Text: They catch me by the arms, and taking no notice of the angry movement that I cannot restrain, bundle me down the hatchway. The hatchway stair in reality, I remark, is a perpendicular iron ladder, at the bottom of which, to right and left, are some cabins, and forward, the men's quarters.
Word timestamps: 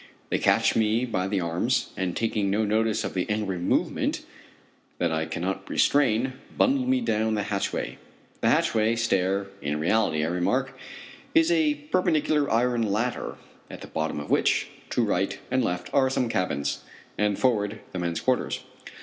They 0.31 0.39
catch 0.39 0.75
me 0.75 1.05
by 1.05 1.27
the 1.27 1.41
arms, 1.41 1.91
and 1.95 2.17
taking 2.17 2.49
no 2.49 2.65
notice 2.65 3.03
of 3.03 3.13
the 3.13 3.29
angry 3.29 3.59
movement 3.59 4.25
that 4.97 5.11
I 5.11 5.27
cannot 5.27 5.69
restrain, 5.69 6.33
bundle 6.57 6.87
me 6.87 7.01
down 7.01 7.35
the 7.35 7.43
hatchway. 7.43 7.99
The 8.39 8.49
hatchway 8.49 8.95
stair 8.95 9.45
in 9.61 9.79
reality, 9.79 10.25
I 10.25 10.29
remark, 10.29 10.75
is 11.35 11.51
a 11.51 11.75
perpendicular 11.91 12.49
iron 12.51 12.81
ladder, 12.81 13.35
at 13.69 13.81
the 13.81 13.87
bottom 13.87 14.19
of 14.19 14.31
which, 14.31 14.69
to 14.89 15.03
right 15.05 15.37
and 15.51 15.63
left, 15.63 15.91
are 15.93 16.09
some 16.09 16.29
cabins, 16.29 16.81
and 17.15 17.37
forward, 17.37 17.79
the 17.91 17.99
men's 17.99 18.21
quarters. 18.21 18.61